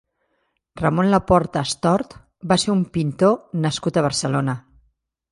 Ramon 0.79 1.09
Laporta 1.09 1.61
Astort 1.67 2.15
va 2.53 2.57
ser 2.63 2.71
un 2.75 2.81
pintor 2.95 3.35
nascut 3.67 3.99
a 3.99 4.05
Barcelona. 4.07 4.57